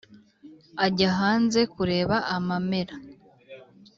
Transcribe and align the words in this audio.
ajya 0.85 1.09
hanze 1.19 1.59
kureba 1.73 2.15
amamera 2.35 2.95